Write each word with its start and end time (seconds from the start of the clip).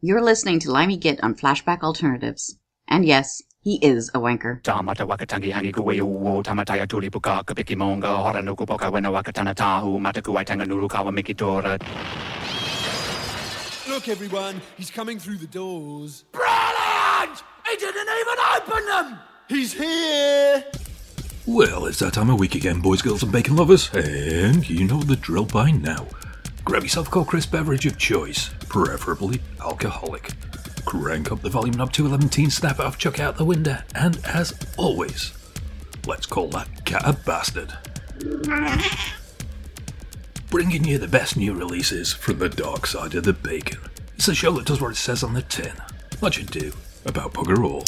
You're 0.00 0.22
listening 0.22 0.60
to 0.60 0.70
Limey 0.70 0.96
Git 0.96 1.18
on 1.24 1.34
Flashback 1.34 1.82
Alternatives. 1.82 2.56
And 2.86 3.04
yes, 3.04 3.42
he 3.62 3.84
is 3.84 4.08
a 4.14 4.20
wanker. 4.20 4.62
Tamata 4.62 5.04
wakatangi 5.04 5.50
hangi 5.50 5.72
kuwe 5.72 6.00
uo 6.00 6.42
tamataya 6.42 6.86
tuli 6.86 7.10
puka 7.10 7.42
kapiki 7.42 7.76
monga 7.76 8.06
hora 8.08 8.42
nuku 8.42 8.66
poka 8.66 8.90
wena 8.90 9.10
wakatana 9.10 9.54
tahu 9.54 10.00
mataku 10.00 10.34
waitanga 10.34 10.64
nuru 10.66 10.88
kawa 10.88 11.12
mikitora. 11.12 11.80
Look, 13.88 14.08
everyone, 14.08 14.60
he's 14.76 14.90
coming 14.90 15.18
through 15.18 15.38
the 15.38 15.48
doors. 15.48 16.24
Brilliant! 16.30 17.42
He 17.68 17.76
didn't 17.76 18.08
even 18.20 18.38
open 18.56 18.86
them! 18.86 19.18
He's 19.48 19.72
here! 19.72 20.64
Well, 21.44 21.86
it's 21.86 21.98
that 21.98 22.12
time 22.12 22.30
of 22.30 22.38
week 22.38 22.54
again, 22.54 22.80
boys, 22.80 23.02
girls, 23.02 23.24
and 23.24 23.32
bacon 23.32 23.56
lovers, 23.56 23.90
and 23.92 24.68
you 24.70 24.86
know 24.86 25.02
the 25.02 25.16
drill 25.16 25.46
by 25.46 25.72
now. 25.72 26.06
Grab 26.68 26.82
yourself 26.82 27.08
a 27.08 27.10
cold 27.10 27.28
crisp 27.28 27.50
beverage 27.50 27.86
of 27.86 27.96
choice, 27.96 28.50
preferably 28.68 29.40
alcoholic. 29.58 30.32
Crank 30.84 31.32
up 31.32 31.40
the 31.40 31.48
volume 31.48 31.76
knob 31.76 31.94
to 31.94 32.04
11, 32.04 32.50
snap 32.50 32.78
off, 32.78 32.98
chuck 32.98 33.18
out 33.18 33.38
the 33.38 33.44
window, 33.46 33.78
and 33.94 34.20
as 34.26 34.52
always, 34.76 35.32
let's 36.06 36.26
call 36.26 36.48
that 36.48 36.84
cat 36.84 37.00
a 37.06 37.14
bastard. 37.14 37.72
Bringing 40.50 40.84
you 40.84 40.98
the 40.98 41.08
best 41.08 41.38
new 41.38 41.54
releases 41.54 42.12
from 42.12 42.38
the 42.38 42.50
dark 42.50 42.86
side 42.86 43.14
of 43.14 43.24
the 43.24 43.32
bacon. 43.32 43.80
It's 44.16 44.28
a 44.28 44.34
show 44.34 44.50
that 44.52 44.66
does 44.66 44.82
what 44.82 44.90
it 44.90 44.96
says 44.96 45.22
on 45.22 45.32
the 45.32 45.40
tin. 45.40 45.72
Much 46.20 46.38
ado 46.38 46.74
about 47.06 47.32
bugger 47.32 47.64
all. 47.64 47.84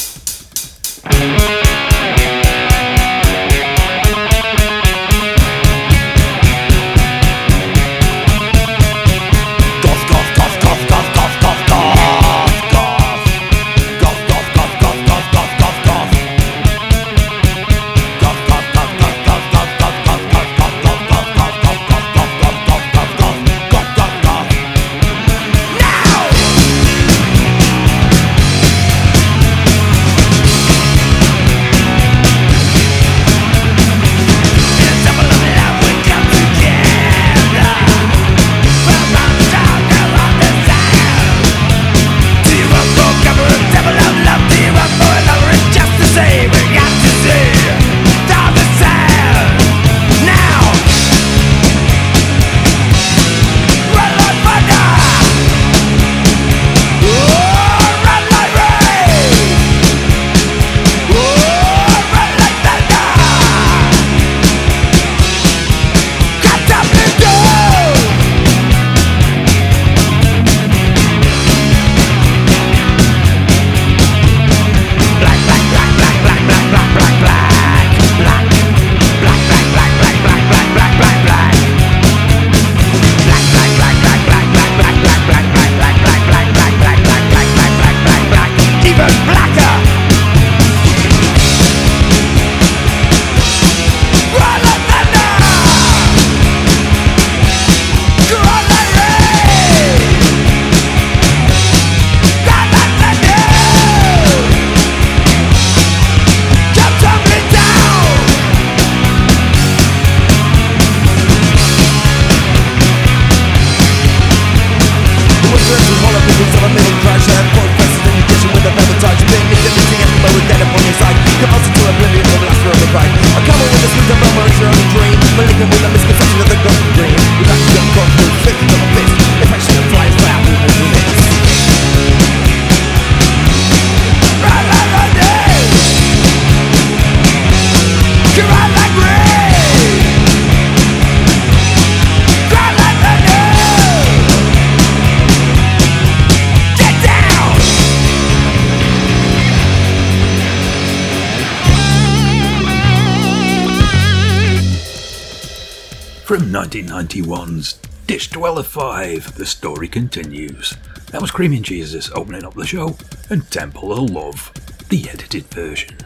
5, 158.63 159.37
the 159.37 159.47
story 159.47 159.89
continues. 159.89 160.77
That 161.11 161.21
was 161.21 161.31
Creaming 161.31 161.63
Jesus 161.63 162.11
opening 162.13 162.45
up 162.45 162.55
the 162.55 162.67
show, 162.67 162.97
and 163.29 163.49
Temple 163.51 163.93
of 163.93 164.11
Love, 164.11 164.53
the 164.89 165.09
edited 165.09 165.45
version. 165.45 165.97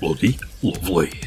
Bloody 0.00 0.38
lovely. 0.62 1.20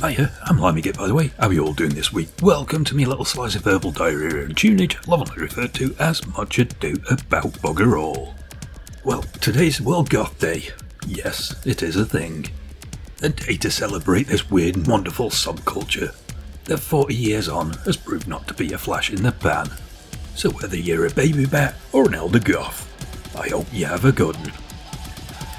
Hiya, 0.00 0.32
I'm 0.44 0.58
Limey 0.58 0.82
Git 0.82 0.98
by 0.98 1.06
the 1.06 1.14
way. 1.14 1.30
How 1.38 1.48
are 1.48 1.52
you 1.52 1.64
all 1.64 1.72
doing 1.72 1.94
this 1.94 2.12
week? 2.12 2.28
Welcome 2.42 2.84
to 2.84 2.94
me 2.94 3.06
little 3.06 3.24
slice 3.24 3.54
of 3.54 3.62
verbal 3.62 3.92
diarrhea 3.92 4.44
and 4.44 4.56
tunage, 4.56 5.06
lovingly 5.06 5.42
referred 5.42 5.74
to 5.74 5.94
as 5.98 6.26
Much 6.26 6.58
Ado 6.58 6.94
About 7.10 7.52
Bugger 7.62 7.98
All. 7.98 8.34
Well, 9.04 9.22
today's 9.40 9.80
World 9.80 10.10
Goth 10.10 10.38
Day. 10.38 10.68
Yes, 11.06 11.64
it 11.66 11.82
is 11.82 11.96
a 11.96 12.04
thing. 12.04 12.48
A 13.22 13.28
day 13.28 13.56
to 13.58 13.70
celebrate 13.70 14.26
this 14.26 14.50
weird 14.50 14.76
and 14.76 14.86
wonderful 14.86 15.30
subculture 15.30 16.14
that 16.64 16.78
40 16.78 17.14
years 17.14 17.48
on 17.48 17.72
has 17.84 17.96
proved 17.96 18.26
not 18.26 18.46
to 18.48 18.54
be 18.54 18.72
a 18.72 18.78
flash 18.78 19.10
in 19.10 19.22
the 19.22 19.32
pan. 19.32 19.68
So 20.34 20.50
whether 20.50 20.76
you're 20.76 21.06
a 21.06 21.10
baby 21.10 21.46
bat 21.46 21.74
or 21.92 22.08
an 22.08 22.14
elder 22.14 22.40
goth, 22.40 22.90
I 23.36 23.48
hope 23.48 23.66
you 23.72 23.86
have 23.86 24.04
a 24.04 24.12
good 24.12 24.36
one. 24.36 24.52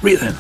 Right 0.02 0.20
then, 0.20 0.36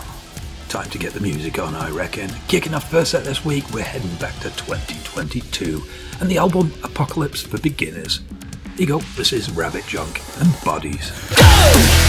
time 0.70 0.90
to 0.90 0.98
get 0.98 1.14
the 1.14 1.20
music 1.20 1.59
on, 1.59 1.76
I 1.76 1.90
reckon. 1.90 2.30
Kicking 2.48 2.74
off 2.74 2.90
first 2.90 3.12
set 3.12 3.24
this 3.24 3.46
week, 3.46 3.70
we're 3.72 3.84
heading 3.84 4.16
back 4.16 4.36
to 4.40 4.50
2022 4.50 5.81
and 6.20 6.30
the 6.30 6.38
album 6.38 6.74
Apocalypse 6.84 7.42
for 7.42 7.59
Beginners. 7.59 8.22
Here 8.76 8.82
you 8.82 8.88
go, 8.88 9.00
this 9.16 9.32
is 9.32 9.52
Rabbit 9.52 9.86
Junk 9.88 10.22
and 10.40 10.52
Bodies. 10.64 11.12
Bodies 11.30 12.05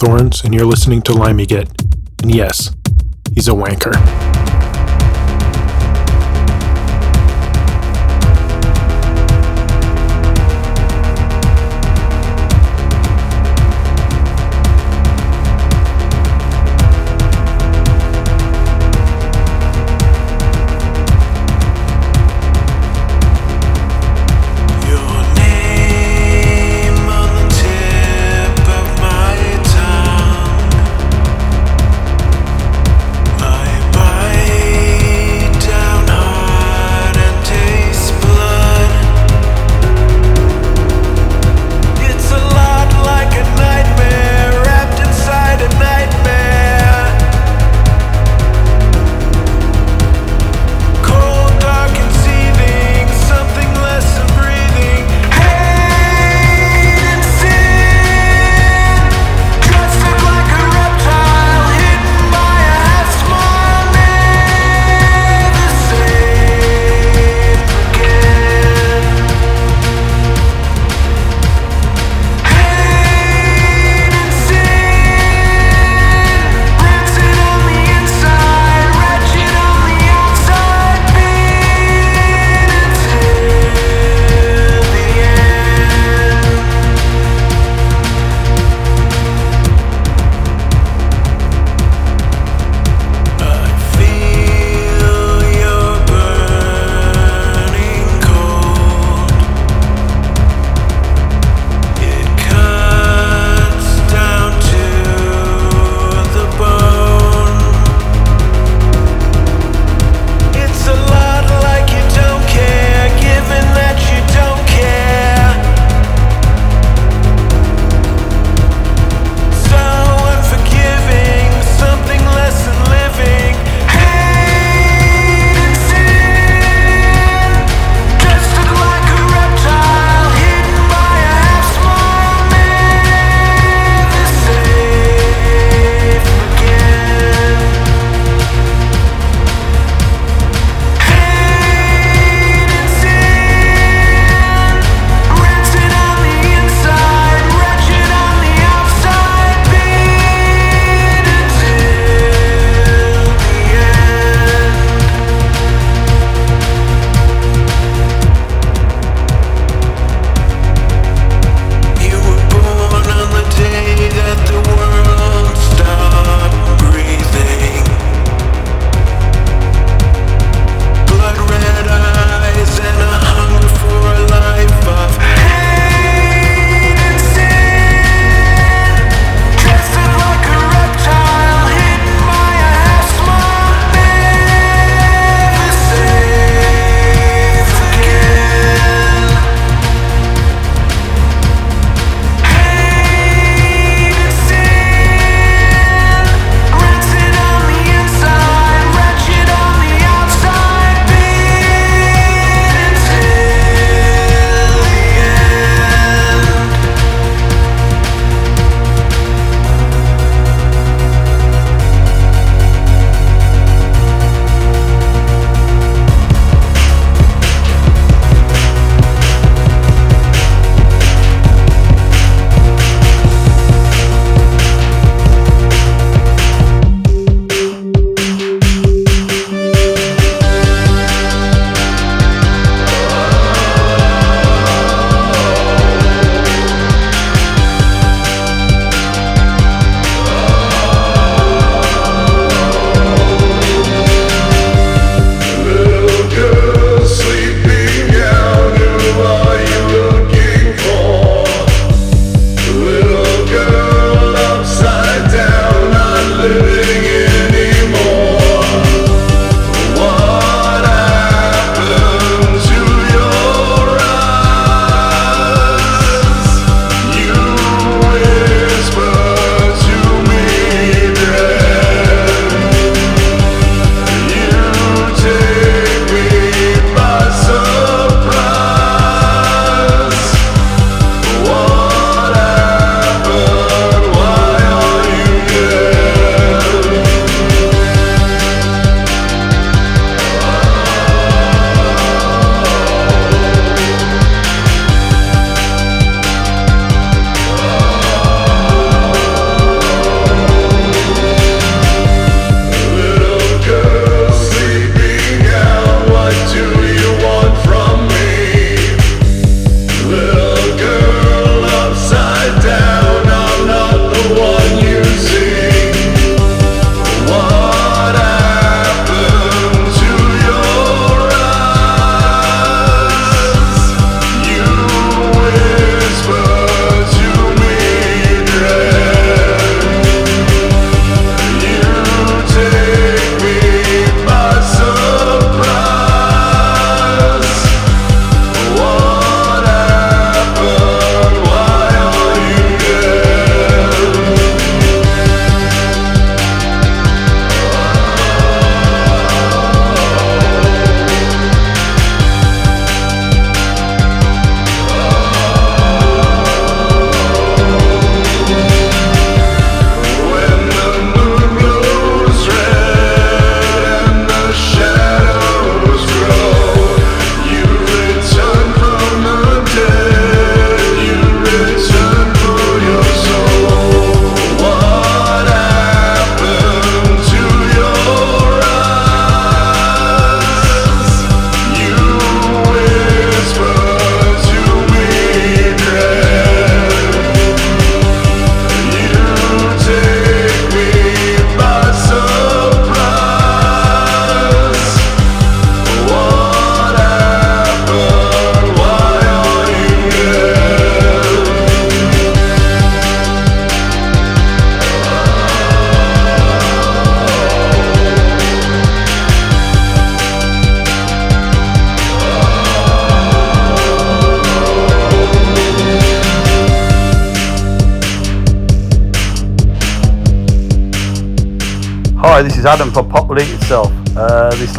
Thorns, 0.00 0.42
and 0.44 0.54
you're 0.54 0.64
listening 0.64 1.02
to 1.02 1.12
Limey 1.12 1.44
Git. 1.44 1.68
And 2.22 2.34
yes, 2.34 2.74
he's 3.34 3.48
a 3.48 3.52
wanker. 3.52 4.29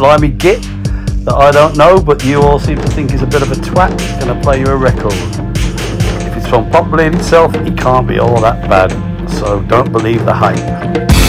This 0.02 0.32
git 0.36 0.62
that 1.24 1.34
I 1.34 1.52
don't 1.52 1.76
know, 1.76 2.02
but 2.02 2.24
you 2.24 2.42
all 2.42 2.58
seem 2.58 2.76
to 2.76 2.88
think 2.88 3.12
is 3.12 3.22
a 3.22 3.26
bit 3.26 3.40
of 3.40 3.52
a 3.52 3.54
twat, 3.54 3.94
is 4.00 4.24
going 4.24 4.36
to 4.36 4.42
play 4.42 4.58
you 4.58 4.66
a 4.66 4.76
record. 4.76 5.12
If 6.26 6.36
it's 6.36 6.48
from 6.48 6.68
Pop 6.72 6.90
Will 6.90 7.02
Eat 7.02 7.14
Itself, 7.14 7.54
it 7.54 7.78
can't 7.78 8.08
be 8.08 8.18
all 8.18 8.40
that 8.40 8.68
bad. 8.68 8.90
So 9.30 9.62
don't 9.62 9.92
believe 9.92 10.24
the 10.24 10.34
hype. 10.34 11.21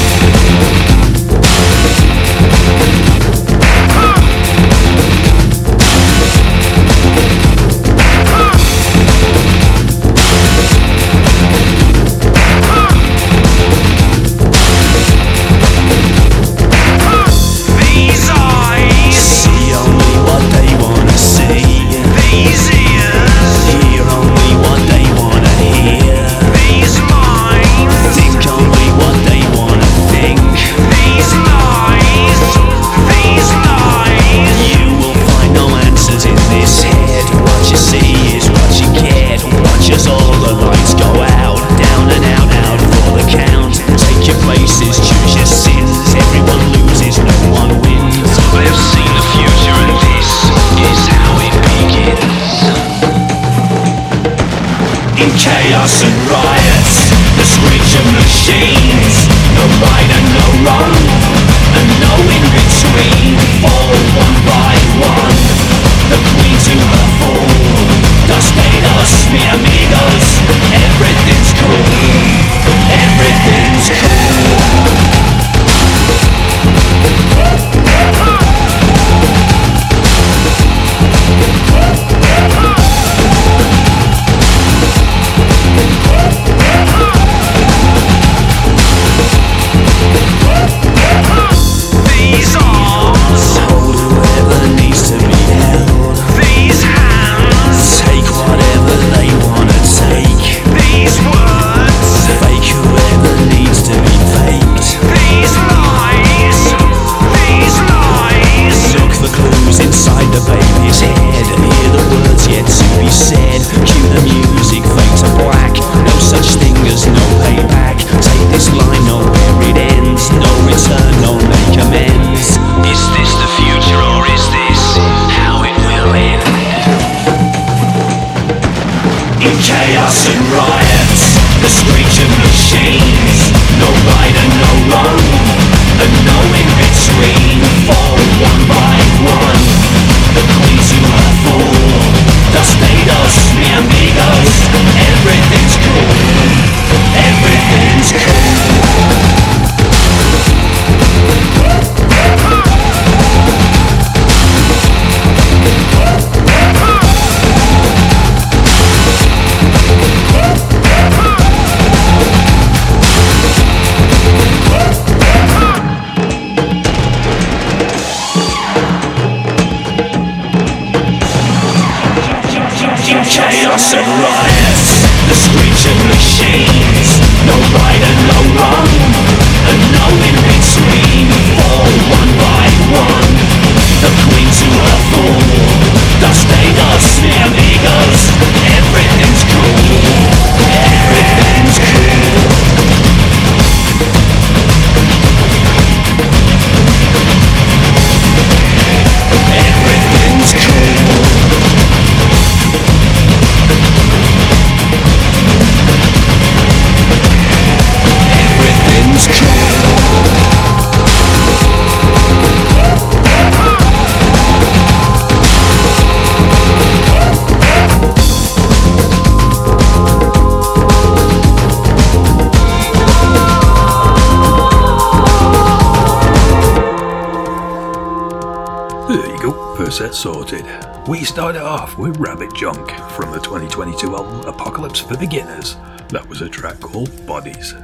Set 229.94 230.16
sorted. 230.16 230.66
We 231.08 231.24
started 231.24 231.62
off 231.62 232.00
with 232.00 232.18
Rabbit 232.18 232.52
Junk 232.56 232.90
from 233.12 233.32
the 233.32 233.40
2022 233.40 234.16
album 234.16 234.42
Apocalypse 234.52 234.98
for 234.98 235.16
Beginners. 235.16 235.76
That 236.10 236.28
was 236.28 236.42
a 236.42 236.50
track 236.50 236.80
called 236.80 237.28
Bodies. 237.28 237.76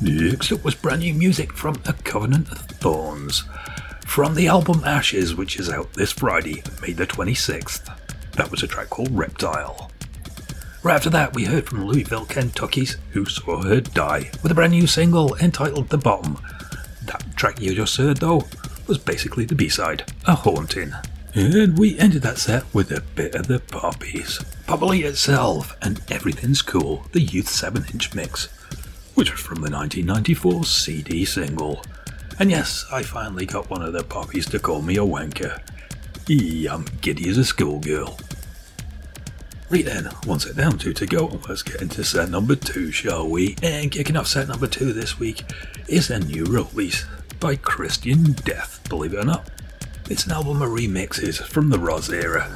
Next 0.00 0.50
up 0.50 0.64
was 0.64 0.74
brand 0.74 1.02
new 1.02 1.14
music 1.14 1.52
from 1.52 1.76
A 1.86 1.92
Covenant 1.92 2.50
of 2.50 2.58
Thorns 2.58 3.44
from 4.04 4.34
the 4.34 4.48
album 4.48 4.82
Ashes, 4.84 5.36
which 5.36 5.60
is 5.60 5.70
out 5.70 5.92
this 5.92 6.10
Friday, 6.10 6.60
May 6.82 6.92
the 6.92 7.06
26th. 7.06 7.88
That 8.32 8.50
was 8.50 8.64
a 8.64 8.66
track 8.66 8.90
called 8.90 9.16
Reptile. 9.16 9.92
Right 10.82 10.96
after 10.96 11.10
that, 11.10 11.34
we 11.34 11.44
heard 11.44 11.66
from 11.68 11.84
Louisville, 11.84 12.26
Kentucky's 12.26 12.96
Who 13.12 13.26
Saw 13.26 13.62
Her 13.62 13.80
Die 13.80 14.28
with 14.42 14.50
a 14.50 14.56
brand 14.56 14.72
new 14.72 14.88
single 14.88 15.36
entitled 15.36 15.90
The 15.90 15.98
Bottom. 15.98 16.36
That 17.04 17.24
track 17.36 17.60
you 17.60 17.76
just 17.76 17.96
heard, 17.96 18.16
though, 18.16 18.48
was 18.88 18.98
basically 18.98 19.44
the 19.44 19.54
B 19.54 19.68
side, 19.68 20.12
A 20.26 20.34
Haunting. 20.34 20.94
And 21.38 21.78
we 21.78 21.96
ended 22.00 22.22
that 22.22 22.38
set 22.38 22.64
with 22.74 22.90
a 22.90 23.00
bit 23.00 23.36
of 23.36 23.46
the 23.46 23.60
poppies. 23.60 24.40
Pop 24.66 24.80
Will 24.80 24.92
Eat 24.92 25.04
Itself 25.04 25.76
and 25.80 26.02
Everything's 26.10 26.62
Cool, 26.62 27.06
the 27.12 27.20
Youth 27.20 27.48
7 27.48 27.84
inch 27.92 28.12
mix, 28.12 28.46
which 29.14 29.30
was 29.30 29.40
from 29.40 29.60
the 29.60 29.70
1994 29.70 30.64
CD 30.64 31.24
single. 31.24 31.84
And 32.40 32.50
yes, 32.50 32.84
I 32.90 33.04
finally 33.04 33.46
got 33.46 33.70
one 33.70 33.82
of 33.82 33.92
the 33.92 34.02
poppies 34.02 34.46
to 34.46 34.58
call 34.58 34.82
me 34.82 34.96
a 34.96 35.04
wanker. 35.04 35.62
Eee, 36.28 36.66
I'm 36.66 36.86
giddy 37.02 37.28
as 37.28 37.38
a 37.38 37.44
schoolgirl. 37.44 38.18
Right 39.70 39.84
then, 39.84 40.06
one 40.24 40.40
set 40.40 40.56
down, 40.56 40.76
two 40.78 40.92
to 40.94 41.06
go, 41.06 41.28
and 41.28 41.48
let's 41.48 41.62
get 41.62 41.80
into 41.80 42.02
set 42.02 42.30
number 42.30 42.56
two, 42.56 42.90
shall 42.90 43.28
we? 43.28 43.54
And 43.62 43.92
kicking 43.92 44.16
off 44.16 44.26
set 44.26 44.48
number 44.48 44.66
two 44.66 44.92
this 44.92 45.20
week 45.20 45.44
is 45.86 46.10
a 46.10 46.18
new 46.18 46.46
release 46.46 47.06
by 47.38 47.54
Christian 47.54 48.32
Death, 48.32 48.84
believe 48.88 49.14
it 49.14 49.20
or 49.20 49.24
not. 49.24 49.48
It's 50.10 50.24
an 50.24 50.32
album 50.32 50.62
of 50.62 50.70
remixes 50.70 51.36
from 51.36 51.68
the 51.68 51.76
Rozz 51.76 52.10
era. 52.10 52.48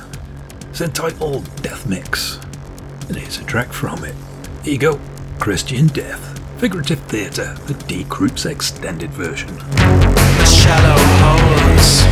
It's 0.70 0.80
entitled 0.80 1.44
Death 1.60 1.86
Mix, 1.86 2.38
and 3.08 3.16
here's 3.18 3.38
a 3.40 3.44
track 3.44 3.74
from 3.74 4.04
it. 4.04 4.14
Here 4.64 4.72
you 4.72 4.78
go 4.78 4.98
Christian 5.38 5.88
Death, 5.88 6.40
Figurative 6.58 7.00
Theatre, 7.00 7.54
the 7.66 7.74
Die 7.74 8.08
Krupps 8.08 8.50
extended 8.50 9.10
version. 9.10 9.54
The 9.54 10.46
shallow 10.46 10.96
holes 11.20 12.08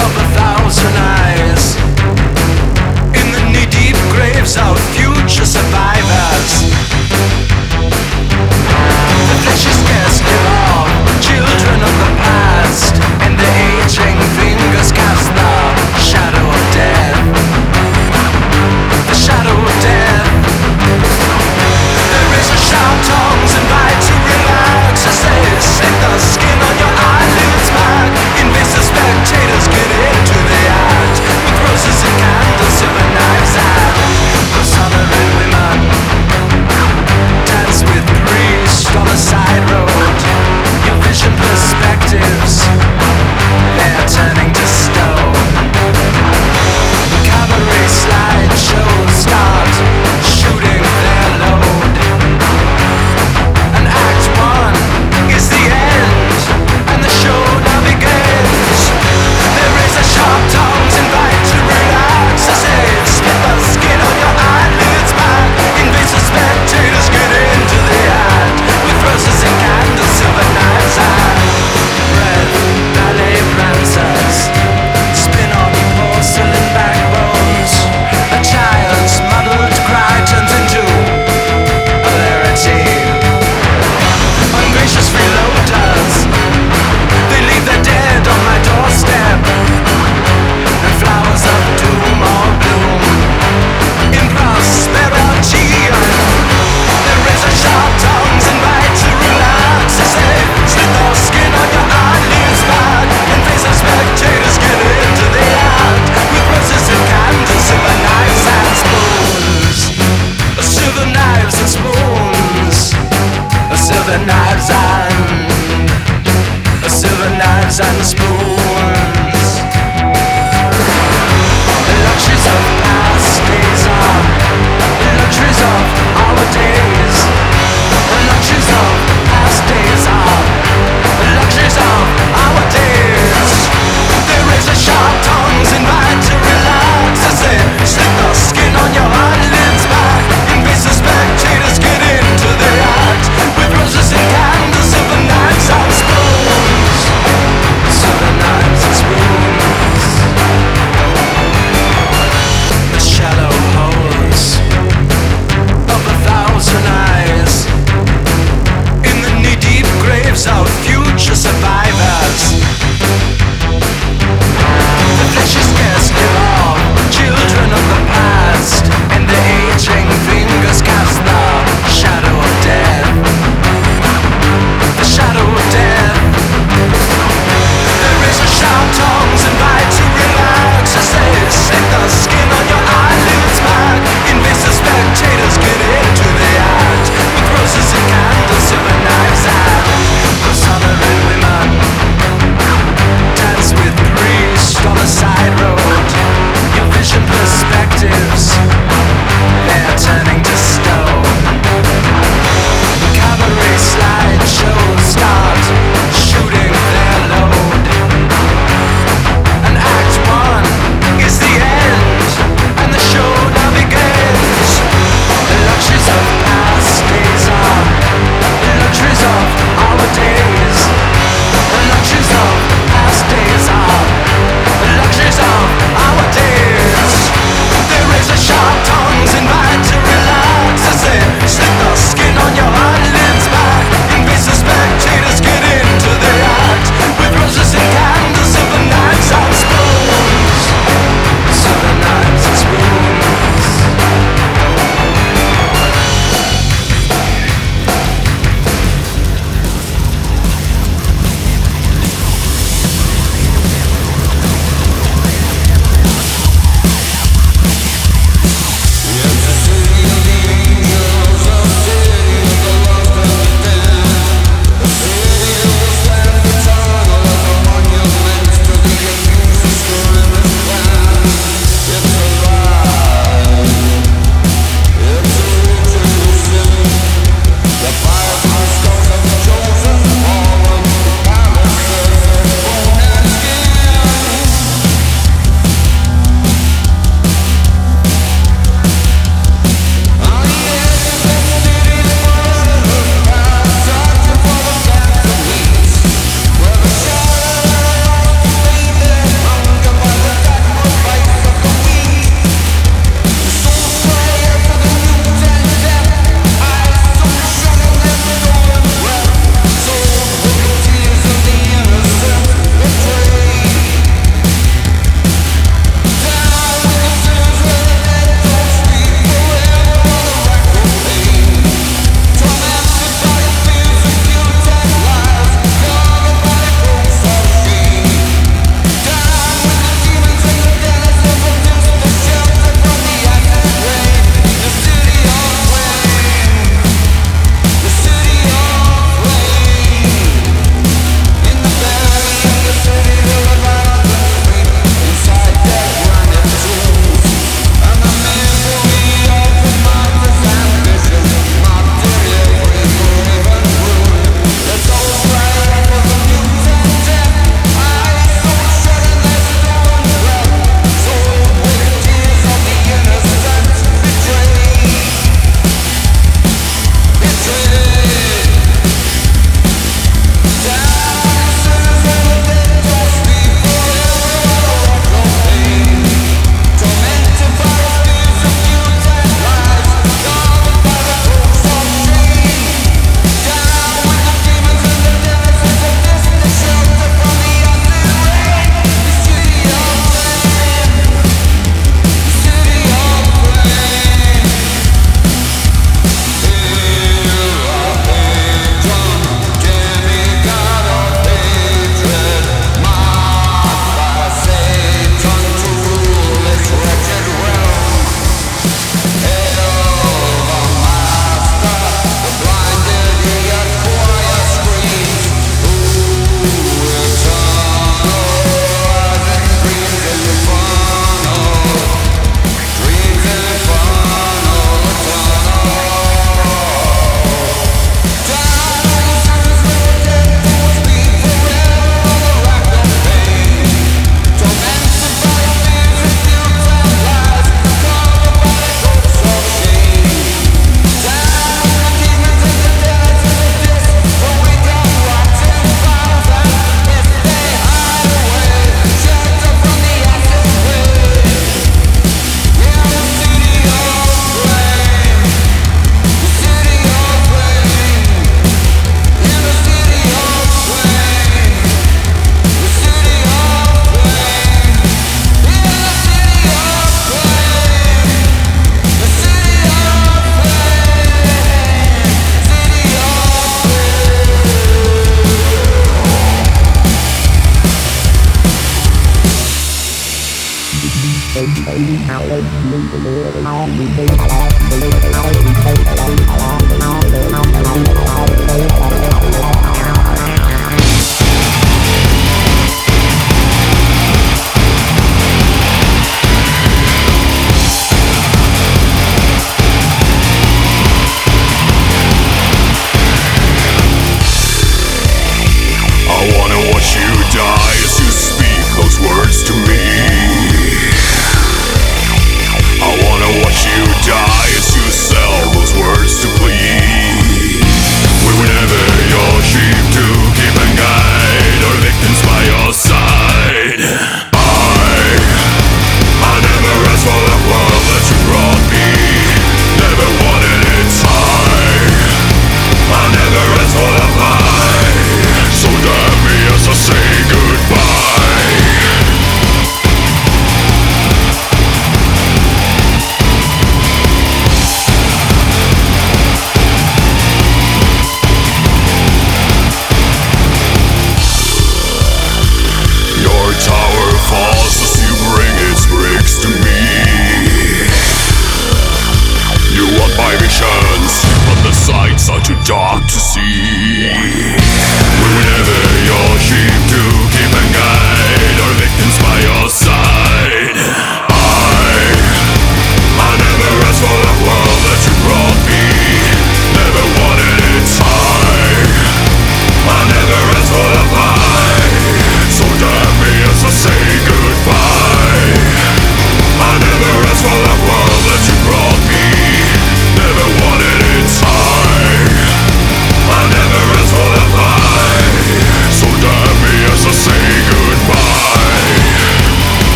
of 0.00 0.12
a 0.16 0.26
thousand 0.32 0.96
eyes. 0.96 1.76
In 3.20 3.26
the 3.36 3.42
knee 3.52 3.68
deep 3.68 4.00
graves 4.16 4.56
of 4.56 4.80
future 4.96 5.44
survivors. 5.44 6.64
The 9.28 9.36
flesh 9.44 9.66
is 9.68 9.80
cast 9.84 10.24
off, 10.24 10.88
children 11.20 11.82
of 11.82 11.92
the 12.00 12.16
past 12.16 12.45
and 12.66 13.38
the 13.38 13.50
aging 13.62 14.18
fingers 14.34 14.90
cast 14.90 15.30
the 15.30 15.54
shadow 16.02 16.42
of 16.42 16.64
death. 16.74 17.14
The 19.06 19.14
shadow 19.14 19.54
of 19.54 19.76
death. 19.86 20.26
There 22.10 22.32
is 22.42 22.48
a 22.50 22.58
sharp 22.58 22.98
tongues 23.06 23.52
invite 23.54 24.00
to 24.10 24.14
relax 24.18 25.06
as 25.06 25.18
they 25.22 25.42
set 25.62 25.94
the 26.02 26.18
skin 26.18 26.58
on 26.58 26.74
your 26.82 26.94
eyelids 27.14 27.68
back. 27.70 28.10
the 28.74 28.82
spectators 28.82 29.66
get 29.70 29.90
into 30.10 30.38
the 30.50 30.60
act 30.66 31.16
with 31.22 31.70
roses 31.70 32.02
and. 32.02 32.35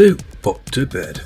2, 0.00 0.16
Put 0.40 0.64
to 0.72 0.86
Bed. 0.86 1.20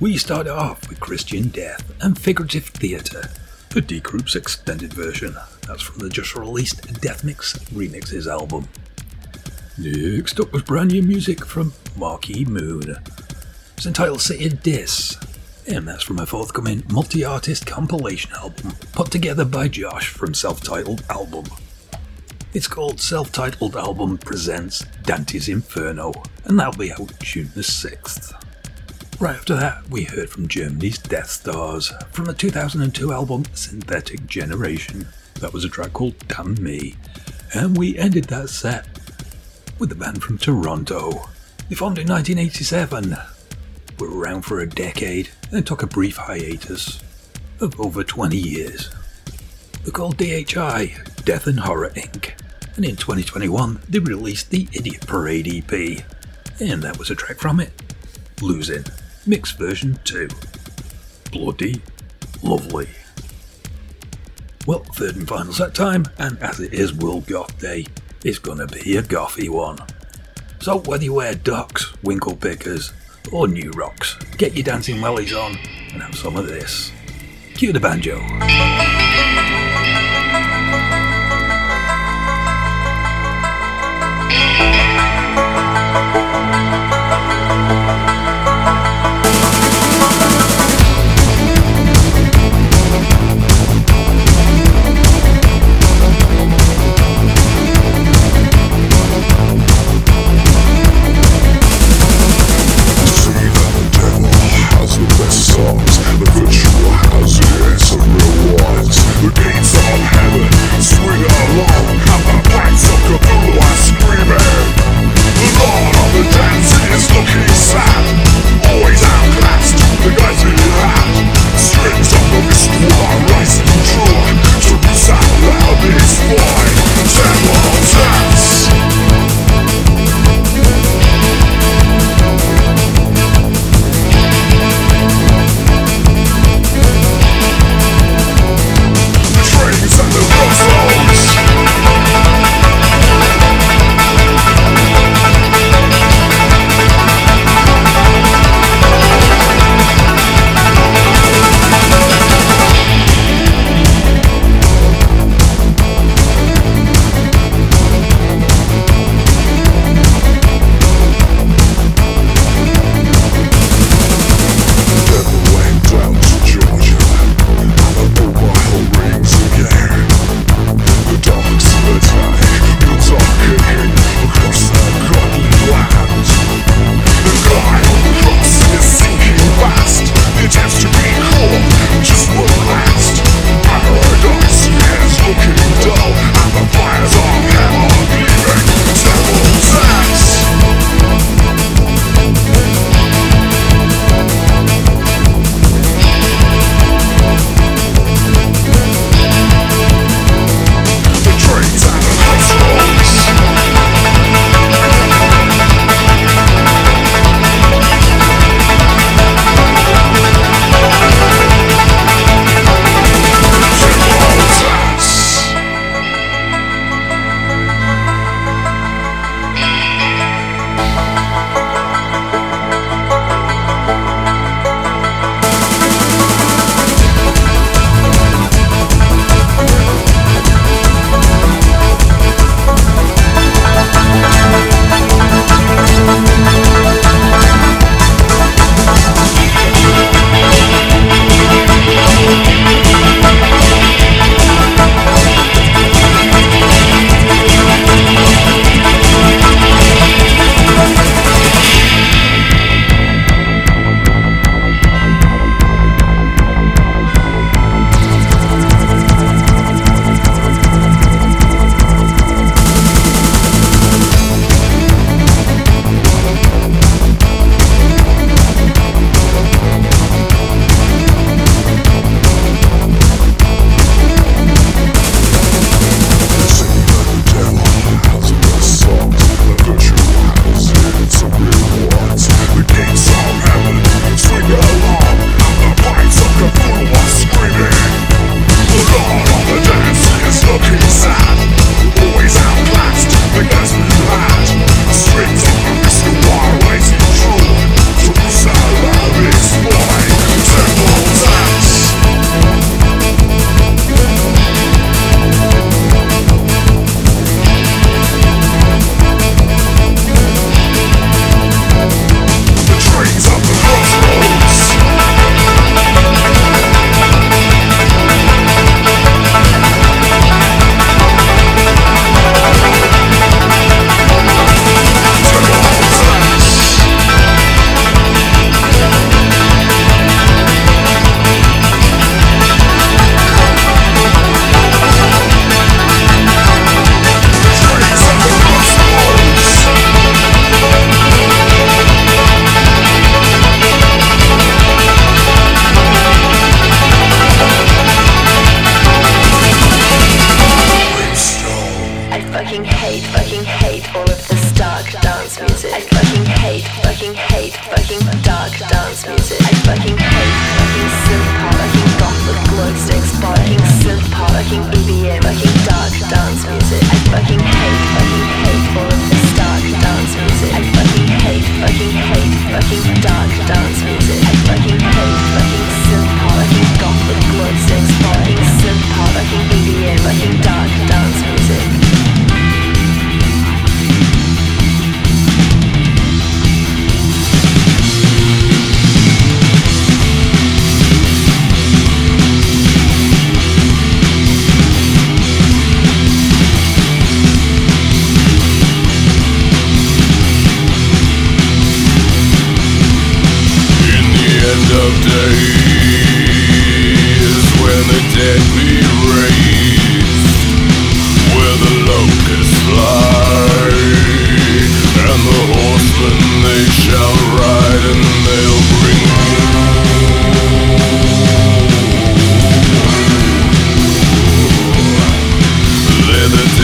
We 0.00 0.16
started 0.16 0.54
off 0.54 0.88
with 0.88 0.98
Christian 0.98 1.48
Death 1.48 1.92
and 2.02 2.18
Figurative 2.18 2.64
Theatre, 2.64 3.28
the 3.68 3.82
Die 3.82 4.00
Krupps 4.00 4.34
extended 4.34 4.94
version. 4.94 5.36
That's 5.66 5.82
from 5.82 5.98
the 5.98 6.08
just 6.08 6.34
released 6.34 7.02
Death 7.02 7.22
Mix 7.22 7.52
Remixes 7.64 8.26
album. 8.26 8.66
Next 9.76 10.40
up 10.40 10.54
was 10.54 10.62
brand 10.62 10.92
new 10.92 11.02
music 11.02 11.44
from 11.44 11.74
Marquee 11.98 12.46
Moon. 12.46 12.96
It's 13.76 13.84
entitled 13.84 14.22
City 14.22 14.48
Dis, 14.48 15.18
and 15.68 15.86
that's 15.86 16.02
from 16.02 16.18
a 16.18 16.24
forthcoming 16.24 16.82
multi 16.90 17.26
artist 17.26 17.66
compilation 17.66 18.32
album 18.32 18.72
put 18.92 19.10
together 19.10 19.44
by 19.44 19.68
Josh 19.68 20.08
from 20.08 20.32
self 20.32 20.62
titled 20.62 21.04
album. 21.10 21.44
It's 22.54 22.68
called 22.68 23.00
Self 23.00 23.32
Titled 23.32 23.74
Album 23.74 24.16
Presents 24.16 24.84
Dante's 25.02 25.48
Inferno, 25.48 26.12
and 26.44 26.56
that'll 26.56 26.78
be 26.78 26.92
out 26.92 27.18
June 27.18 27.50
the 27.52 27.62
6th. 27.62 28.32
Right 29.20 29.34
after 29.34 29.56
that, 29.56 29.90
we 29.90 30.04
heard 30.04 30.30
from 30.30 30.46
Germany's 30.46 31.00
Deathstars 31.00 31.90
from 32.12 32.26
the 32.26 32.32
2002 32.32 33.12
album 33.12 33.44
Synthetic 33.54 34.28
Generation. 34.28 35.08
That 35.40 35.52
was 35.52 35.64
a 35.64 35.68
track 35.68 35.94
called 35.94 36.16
Damn 36.28 36.54
Me. 36.62 36.94
And 37.54 37.76
we 37.76 37.98
ended 37.98 38.26
that 38.26 38.50
set 38.50 38.86
with 39.80 39.88
the 39.88 39.96
band 39.96 40.22
from 40.22 40.38
Toronto. 40.38 41.28
They 41.68 41.74
formed 41.74 41.98
in 41.98 42.06
1987, 42.06 43.16
were 43.98 44.16
around 44.16 44.42
for 44.42 44.60
a 44.60 44.70
decade, 44.70 45.28
and 45.50 45.66
took 45.66 45.82
a 45.82 45.88
brief 45.88 46.18
hiatus 46.18 47.02
of 47.60 47.80
over 47.80 48.04
20 48.04 48.36
years. 48.36 48.90
They're 49.82 49.90
called 49.90 50.18
DHI, 50.18 50.94
Death 51.24 51.48
and 51.48 51.58
Horror 51.58 51.90
Inc. 51.96 52.34
And 52.76 52.84
in 52.84 52.96
2021, 52.96 53.80
they 53.88 53.98
released 53.98 54.50
the 54.50 54.68
Idiot 54.72 55.06
Parade 55.06 55.46
EP. 55.48 56.04
And 56.60 56.82
that 56.82 56.98
was 56.98 57.10
a 57.10 57.14
track 57.14 57.38
from 57.38 57.60
it 57.60 57.72
Losing, 58.40 58.84
mixed 59.26 59.58
version 59.58 59.98
2. 60.04 60.28
Bloody 61.30 61.80
lovely. 62.42 62.88
Well, 64.66 64.80
third 64.80 65.16
and 65.16 65.28
final 65.28 65.52
set 65.52 65.74
time, 65.74 66.06
and 66.18 66.38
as 66.40 66.60
it 66.60 66.72
is 66.74 66.92
World 66.92 67.26
Goth 67.26 67.58
Day, 67.58 67.86
it's 68.24 68.38
gonna 68.38 68.66
be 68.66 68.96
a 68.96 69.02
gothy 69.02 69.48
one. 69.48 69.78
So 70.60 70.78
whether 70.80 71.04
you 71.04 71.14
wear 71.14 71.34
ducks, 71.34 71.92
winkle 72.02 72.36
pickers, 72.36 72.92
or 73.30 73.46
new 73.46 73.70
rocks, 73.72 74.16
get 74.36 74.54
your 74.54 74.64
dancing 74.64 74.96
wellies 74.96 75.38
on 75.38 75.56
and 75.92 76.02
have 76.02 76.14
some 76.14 76.36
of 76.36 76.46
this. 76.46 76.90
Cue 77.54 77.72
the 77.72 77.80
banjo. 77.80 78.20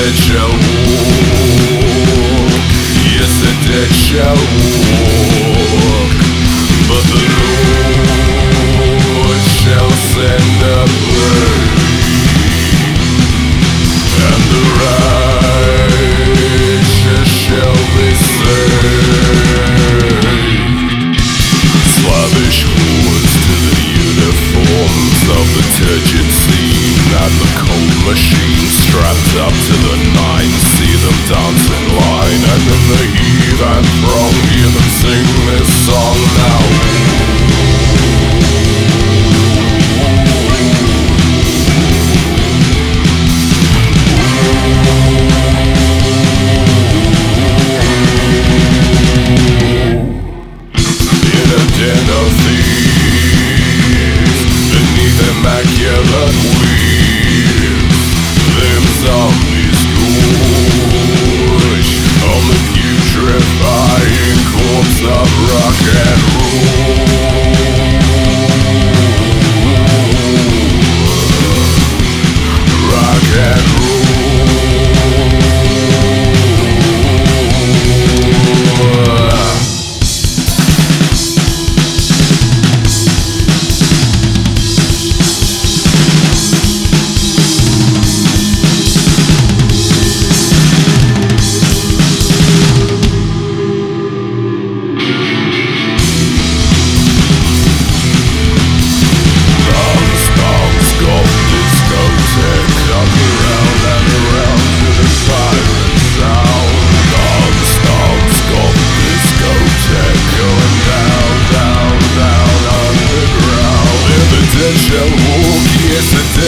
deja 0.00 0.46
vu 0.46 1.80
Yes, 3.12 3.42
a 4.22 5.29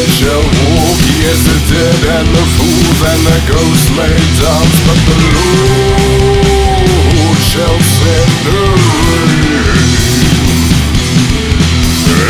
shall 0.09 0.43
walk. 0.43 1.01
Yes 1.23 1.41
the 1.45 1.59
dead 1.71 2.03
and 2.19 2.29
the 2.35 2.45
fools 2.57 3.01
and 3.13 3.23
the 3.29 3.39
ghosts 3.53 3.89
may 3.97 4.15
dance 4.41 4.79
But 4.87 5.01
the 5.07 5.17
Lord 7.21 7.41
shall 7.41 7.79
send 7.79 8.33
the 8.47 8.59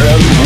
rain 0.02 0.41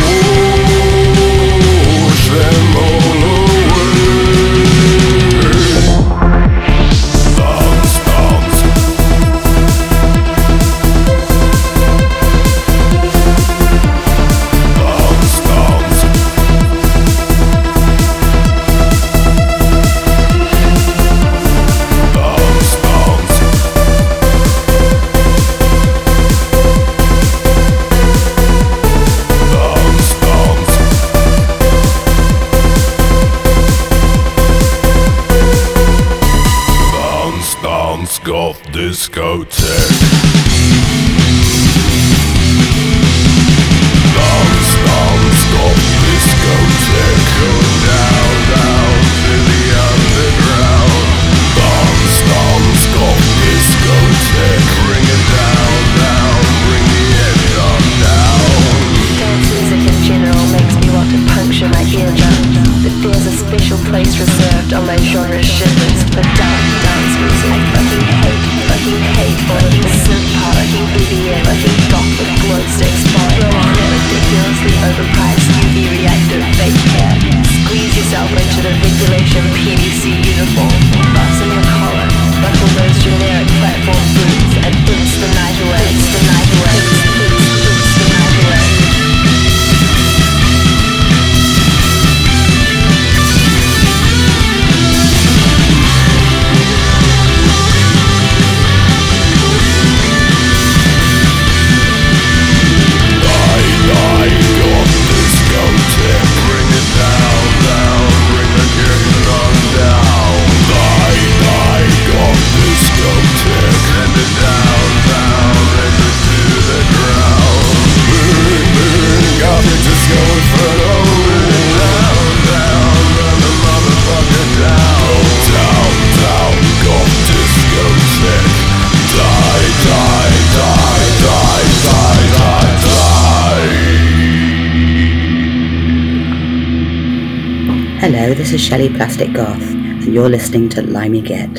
This 138.46 138.60
is 138.60 138.68
Shelley 138.68 138.88
Plastic 138.90 139.32
Garth, 139.32 139.60
and 139.60 140.14
you're 140.14 140.28
listening 140.28 140.68
to 140.68 140.80
Limey 140.80 141.20
Git. 141.20 141.50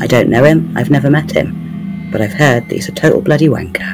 I 0.00 0.06
don't 0.06 0.30
know 0.30 0.42
him, 0.42 0.74
I've 0.74 0.88
never 0.88 1.10
met 1.10 1.30
him, 1.30 2.08
but 2.10 2.22
I've 2.22 2.32
heard 2.32 2.64
that 2.64 2.72
he's 2.74 2.88
a 2.88 2.92
total 2.92 3.20
bloody 3.20 3.48
wanker. 3.48 3.89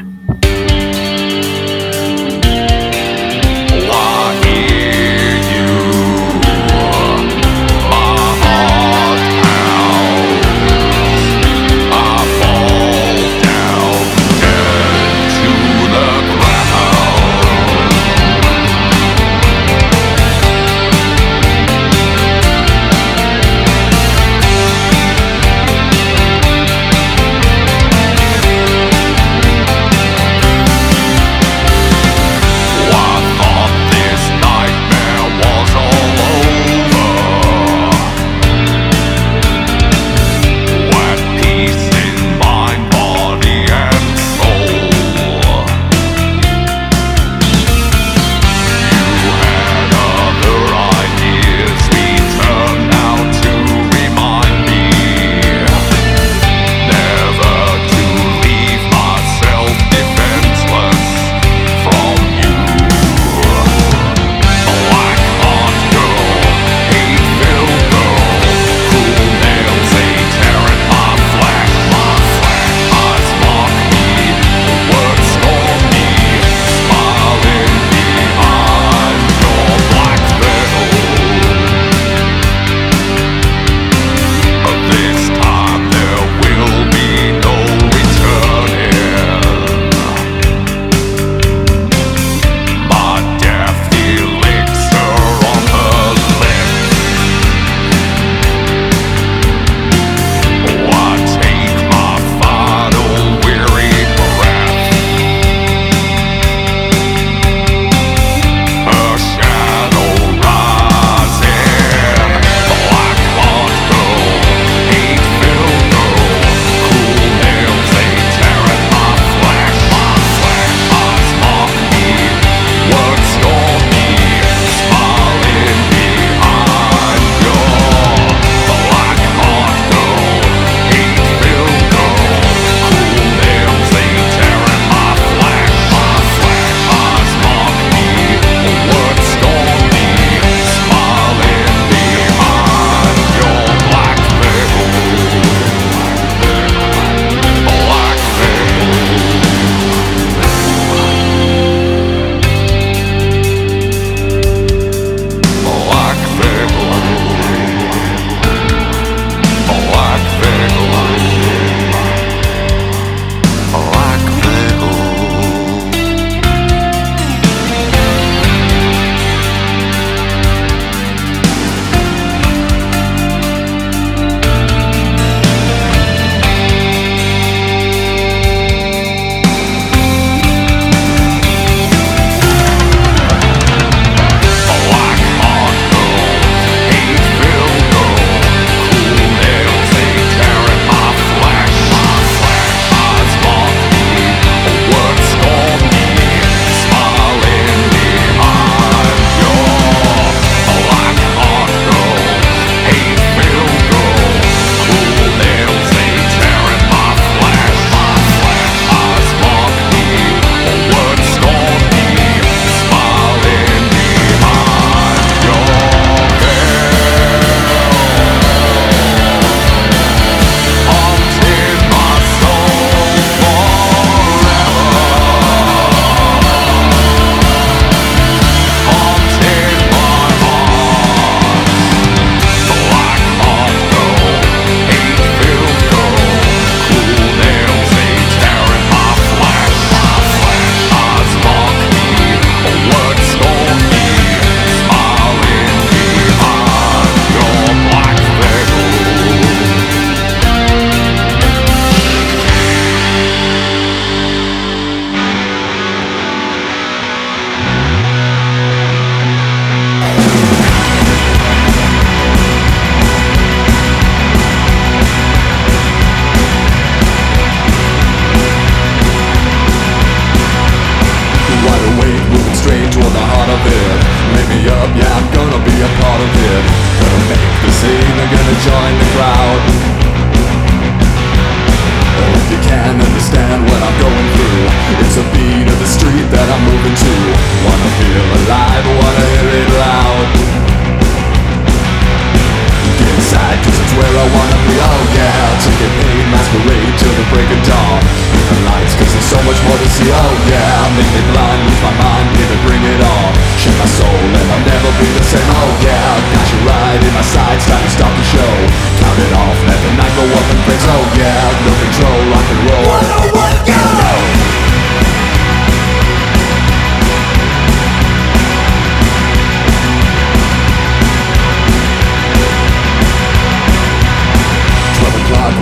see, 299.96 300.12
oh 300.12 300.34
yeah 300.44 300.92
Make 300.92 301.08
me 301.16 301.22
blind, 301.32 301.60
lose 301.64 301.80
my 301.80 301.94
mind, 301.96 302.26
baby, 302.36 302.56
bring 302.68 302.82
it 302.84 303.00
on 303.00 303.30
Shake 303.56 303.76
my 303.80 303.88
soul 303.88 304.20
and 304.36 304.46
I'll 304.52 304.64
never 304.68 304.90
be 305.00 305.08
the 305.16 305.24
same, 305.24 305.48
oh 305.48 305.72
yeah 305.80 306.20
Got 306.32 306.46
you 306.52 306.60
right 306.68 307.00
in 307.00 307.12
my 307.16 307.24
sights, 307.24 307.64
time 307.64 307.80
to 307.80 307.90
stop 307.90 308.12
the 308.12 308.26
show. 308.28 308.54
Count 309.00 309.18
it 309.18 309.32
off, 309.32 309.56
let 309.64 309.78
the 309.80 309.92
night 309.96 310.12
go 310.14 310.24
up 310.28 310.46
and 310.52 310.60
flames, 310.68 310.86
oh 310.92 311.04
yeah 311.16 311.64
No 311.64 311.72
control, 311.80 312.18
rock 312.32 312.46
and 312.52 312.62
roll. 312.68 312.84
101, 313.32 313.72
yeah! 313.72 313.96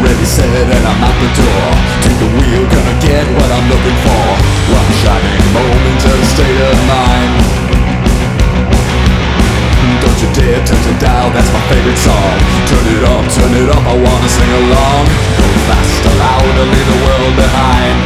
Ready, 0.02 0.24
set, 0.24 0.44
and 0.48 0.86
I'm 0.86 1.02
out 1.02 1.16
the 1.20 1.28
door. 1.40 2.13
You're 2.54 2.70
gonna 2.70 2.98
get 3.02 3.26
what 3.34 3.50
I'm 3.50 3.66
looking 3.66 3.98
for? 4.06 4.24
One 4.78 4.90
shining 5.02 5.42
moment 5.50 6.00
and 6.06 6.22
a 6.22 6.28
state 6.30 6.60
of 6.70 6.76
mind. 6.86 7.32
Don't 9.98 10.18
you 10.22 10.30
dare 10.38 10.62
turn 10.62 10.78
the 10.86 10.94
dial, 11.02 11.34
that's 11.34 11.50
my 11.50 11.58
favorite 11.66 11.98
song. 11.98 12.38
Turn 12.70 12.86
it 12.94 13.02
up, 13.10 13.26
turn 13.34 13.52
it 13.58 13.68
up, 13.74 13.82
I 13.82 13.94
wanna 13.98 14.30
sing 14.30 14.52
along. 14.54 15.02
Go 15.34 15.46
faster, 15.66 16.14
louder, 16.14 16.66
leave 16.70 16.88
the 16.94 17.00
world 17.02 17.34
behind. 17.42 17.96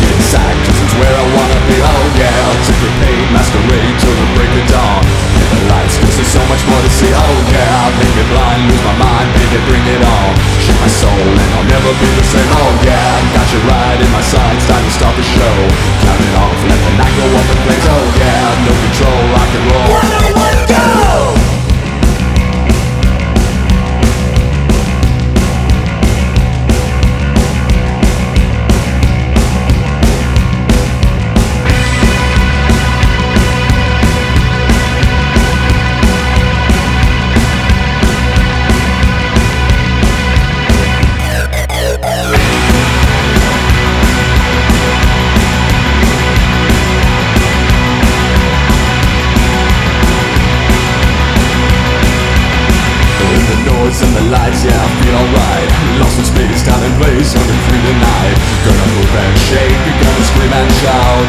Get 0.00 0.12
inside 0.16 0.63
where 1.00 1.14
I 1.14 1.24
wanna 1.34 1.60
be, 1.66 1.76
oh 1.80 2.04
yeah. 2.18 2.62
Ticket 2.64 2.94
paid, 3.02 3.26
masquerade 3.34 3.96
till 4.00 4.14
the 4.14 4.28
break 4.36 4.52
of 4.54 4.64
dawn. 4.70 5.02
Hit 5.34 5.48
the 5.50 5.60
lights, 5.68 5.96
cause 5.98 6.14
there's 6.16 6.32
so 6.32 6.42
much 6.48 6.62
more 6.70 6.80
to 6.80 6.90
see, 6.92 7.12
oh 7.12 7.36
yeah. 7.50 7.90
Make 7.98 8.16
it 8.16 8.28
blind, 8.30 8.60
lose 8.70 8.84
my 8.84 8.96
mind, 8.98 9.28
baby, 9.34 9.58
bring 9.68 9.84
it 9.90 10.02
on. 10.02 10.30
Shake 10.62 10.80
my 10.80 10.90
soul, 10.90 11.28
and 11.28 11.50
I'll 11.58 11.68
never 11.68 11.90
be 11.98 12.08
the 12.14 12.26
same, 12.26 12.50
oh 12.50 12.72
yeah. 12.86 13.34
Got 13.34 13.46
you 13.52 13.60
right 13.66 13.98
in 14.00 14.10
my 14.14 14.24
sights, 14.24 14.64
time 14.70 14.84
to 14.84 14.92
start 14.92 15.14
the 15.18 15.26
show. 15.26 15.56
Count 16.04 16.20
it 16.20 16.34
off, 16.38 16.58
let 16.68 16.80
the 16.80 16.92
night 16.96 17.14
go 17.18 17.26
up 17.32 17.48
in 17.52 17.58
flames, 17.66 17.86
oh 17.90 18.04
yeah. 18.20 18.64
No 18.64 18.72
control, 18.72 19.20
rock 19.34 19.50
and 19.54 19.64
roll. 19.70 19.88
One, 19.92 20.12
one, 20.38 20.60
go! 20.68 20.73
Place, 56.98 57.34
running 57.34 57.62
free 57.66 57.82
tonight 57.82 58.36
Gonna 58.64 58.86
move 58.96 59.12
and 59.14 59.36
shake, 59.48 59.78
gonna 60.00 60.24
scream 60.24 60.52
and 60.52 60.70
shout. 60.80 61.28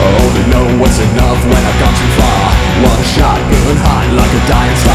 Oh, 0.00 0.16
Only 0.24 0.44
know 0.48 0.66
what's 0.80 0.98
enough 0.98 1.40
when 1.44 1.60
I've 1.60 1.78
gone 1.78 1.96
too 2.00 2.12
far. 2.16 2.44
One 2.88 3.02
shot, 3.04 3.38
burn 3.52 3.76
hot 3.84 4.08
like 4.16 4.32
a 4.32 4.42
dying 4.48 4.76
star 4.80 4.89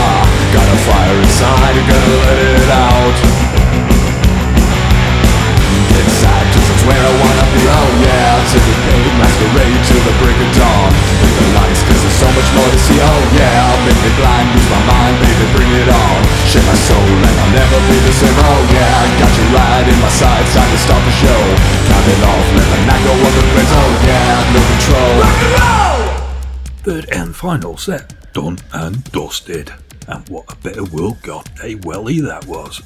final 27.46 27.78
set, 27.78 28.34
done 28.34 28.58
and 28.74 29.04
dusted. 29.12 29.72
And 30.08 30.28
what 30.30 30.52
a 30.52 30.56
bit 30.56 30.78
of 30.78 30.92
World 30.96 31.22
Goth 31.22 31.62
Day 31.62 31.76
welly 31.76 32.20
that 32.22 32.48
was. 32.48 32.82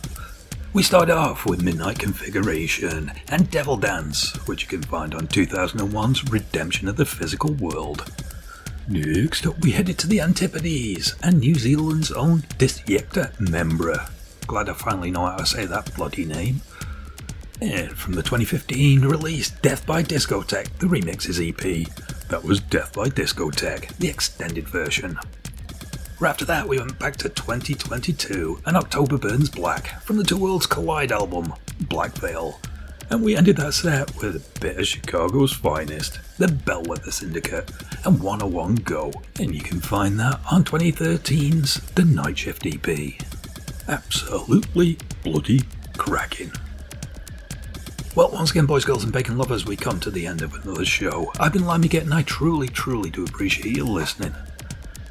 We 0.74 0.84
started 0.84 1.16
off 1.16 1.45
with 1.45 1.64
Midnight 1.64 1.97
Configuration 1.97 3.10
and 3.30 3.49
Devil 3.49 3.78
Dance, 3.78 4.36
which 4.49 4.64
you 4.64 4.68
can 4.68 4.82
find 4.82 5.16
on 5.16 5.28
2001's 5.28 6.30
Redemption 6.30 6.89
of 6.89 6.97
the 6.97 7.05
Physical 7.05 7.53
World. 7.53 8.12
Next 8.89 9.47
up, 9.47 9.57
we 9.62 9.72
headed 9.72 9.97
to 9.99 10.07
the 10.07 10.20
Antipodes 10.20 11.16
and 11.24 11.39
New 11.39 11.55
Zealand's 11.55 12.12
own 12.12 12.39
Disjecta 12.57 13.34
Membra. 13.38 14.12
Glad 14.45 14.68
I 14.68 14.74
finally 14.74 15.10
know 15.10 15.26
how 15.26 15.38
to 15.38 15.45
say 15.45 15.68
that 15.68 15.95
bloody 15.95 16.26
name. 16.26 16.60
And 17.62 17.91
from 17.91 18.14
the 18.14 18.24
2015 18.24 19.01
release 19.01 19.49
Death 19.49 19.86
by 19.86 20.01
Discotheque, 20.01 20.78
the 20.80 20.86
remixes 20.86 21.45
EP. 21.45 21.88
That 22.30 22.43
was 22.43 22.62
Death 22.62 22.93
by 22.93 23.10
Discotheque, 23.10 23.97
the 23.97 24.07
extended 24.07 24.68
version. 24.68 25.20
After 26.22 26.45
that, 26.45 26.68
we 26.68 26.80
went 26.80 26.97
back 26.99 27.18
to 27.18 27.28
2022 27.28 28.62
and 28.66 28.78
October 28.78 29.18
Burns 29.18 29.49
Black 29.49 30.01
from 30.01 30.16
the 30.16 30.24
Two 30.24 30.38
Worlds 30.38 30.68
Collide 30.68 31.12
album, 31.12 31.53
Black 31.82 32.14
Veil. 32.14 32.60
And 33.10 33.24
we 33.24 33.36
ended 33.36 33.57
that 33.57 33.74
set 33.74 34.16
with 34.18 34.36
a 34.36 34.60
bit 34.60 34.78
of 34.78 34.88
Chicago's 34.88 35.51
finest, 35.51 36.20
the 36.38 36.47
Bellwether 36.47 37.12
Syndicate, 37.12 37.72
and 38.05 38.22
101 38.22 38.76
Go. 38.76 39.12
And 39.39 39.53
you 39.53 39.62
can 39.62 39.82
find 39.82 40.18
that 40.20 40.39
on 40.49 40.64
2013's 40.64 41.82
The 41.91 42.05
Night 42.05 42.38
Shift 42.38 42.66
EP. 42.66 43.14
Absolutely 43.88 44.97
bloody 45.24 45.62
cracking. 45.97 46.53
Well, 48.16 48.32
once 48.32 48.51
again, 48.51 48.66
boys, 48.66 48.86
girls, 48.86 49.03
and 49.03 49.14
bacon 49.14 49.38
lovers, 49.38 49.66
we 49.66 49.76
come 49.76 49.99
to 49.99 50.10
the 50.10 50.26
end 50.26 50.41
of 50.41 50.53
another 50.55 50.84
show. 50.84 51.32
I've 51.39 51.53
been 51.53 51.66
Limey 51.66 51.89
and 51.93 52.14
I 52.14 52.24
truly, 52.24 52.68
truly 52.68 53.10
do 53.10 53.24
appreciate 53.24 53.76
you 53.76 53.86
listening. 53.86 54.34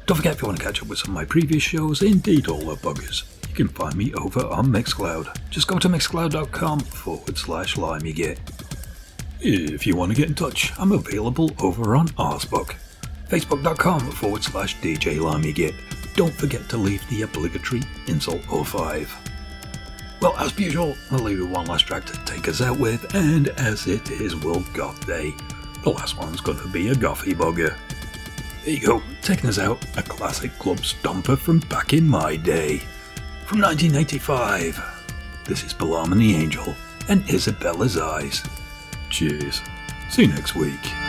Don't 0.05 0.17
forget 0.17 0.35
if 0.35 0.41
you 0.41 0.47
want 0.47 0.59
to 0.59 0.65
catch 0.65 0.81
up 0.81 0.89
with 0.89 0.99
some 0.99 1.11
of 1.11 1.15
my 1.15 1.25
previous 1.25 1.63
shows, 1.63 2.01
indeed 2.01 2.47
all 2.47 2.59
the 2.59 2.75
buggers, 2.75 3.23
you 3.47 3.55
can 3.55 3.69
find 3.69 3.95
me 3.95 4.13
over 4.15 4.45
on 4.47 4.67
Mixcloud. 4.67 5.35
Just 5.49 5.67
go 5.67 5.79
to 5.79 5.87
mixcloud.com 5.87 6.81
forward 6.81 7.37
slash 7.37 7.75
limegit. 7.75 8.37
If 9.39 9.87
you 9.87 9.95
want 9.95 10.11
to 10.11 10.17
get 10.17 10.27
in 10.27 10.35
touch, 10.35 10.73
I'm 10.77 10.91
available 10.91 11.51
over 11.59 11.95
on 11.95 12.09
Arsebook. 12.09 12.75
Facebook.com 13.29 14.11
forward 14.11 14.43
slash 14.43 14.75
DJ 14.77 15.19
Limegit. 15.19 15.73
Don't 16.15 16.33
forget 16.33 16.67
to 16.69 16.77
leave 16.77 17.07
the 17.09 17.21
obligatory 17.21 17.81
insult 18.07 18.41
05. 18.41 19.18
Well, 20.21 20.35
as 20.37 20.57
usual, 20.59 20.97
I'll 21.11 21.19
leave 21.19 21.37
you 21.37 21.45
one 21.45 21.67
last 21.67 21.87
track 21.87 22.03
to 22.05 22.25
take 22.25 22.49
us 22.49 22.61
out 22.61 22.77
with, 22.77 23.15
and 23.15 23.47
as 23.49 23.87
it 23.87 24.11
is 24.11 24.35
World 24.35 24.65
Goth 24.73 25.07
Day, 25.07 25.33
the 25.81 25.91
last 25.91 26.17
one's 26.17 26.41
gonna 26.41 26.67
be 26.67 26.89
a 26.89 26.93
Gothy 26.93 27.33
bugger. 27.33 27.77
There 28.65 28.73
you 28.73 28.85
go, 28.85 29.01
taking 29.21 29.49
us 29.49 29.59
out, 29.59 29.81
a 29.97 30.03
classic 30.03 30.51
club 30.59 30.79
stomper 30.79 31.37
from 31.37 31.59
back 31.59 31.93
in 31.93 32.05
my 32.05 32.35
day. 32.35 32.79
From 33.45 33.61
1985, 33.61 34.77
this 35.45 35.63
is 35.63 35.73
Balaam 35.73 36.11
and 36.11 36.19
the 36.19 36.35
Angel 36.35 36.75
and 37.07 37.27
Isabella's 37.29 37.97
Eyes. 37.97 38.43
Cheers. 39.09 39.61
See 40.09 40.23
you 40.23 40.27
next 40.27 40.53
week. 40.53 41.08